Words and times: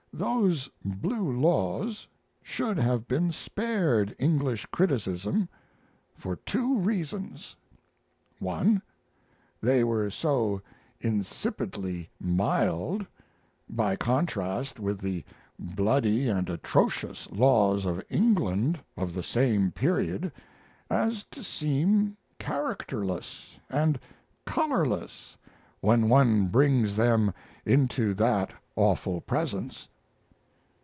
Those 0.13 0.69
Blue 0.85 1.31
Laws 1.39 2.07
should 2.43 2.77
have 2.77 3.07
been 3.07 3.31
spared 3.31 4.13
English 4.19 4.67
criticism 4.67 5.49
for 6.13 6.35
two 6.35 6.77
reasons: 6.77 7.55
1. 8.37 8.83
They 9.61 9.83
were 9.83 10.11
so 10.11 10.61
insipidly 10.99 12.09
mild, 12.19 13.07
by 13.67 13.95
contrast 13.95 14.79
with 14.79 14.99
the 14.99 15.23
bloody 15.57 16.27
and 16.29 16.49
atrocious 16.51 17.27
laws 17.31 17.85
of 17.87 18.03
England 18.09 18.79
of 18.95 19.15
the 19.15 19.23
same 19.23 19.71
period, 19.71 20.31
as 20.87 21.23
to 21.31 21.43
seem 21.43 22.15
characterless 22.37 23.57
and 23.69 23.97
colorless 24.45 25.37
when 25.79 26.09
one 26.09 26.47
brings 26.49 26.95
them 26.95 27.33
into 27.65 28.13
that 28.15 28.53
awful 28.75 29.21
presence. 29.21 29.87